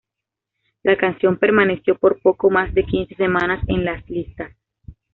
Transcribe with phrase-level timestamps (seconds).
[0.81, 4.51] La canción permaneció por poco más de quince semanas en las listas.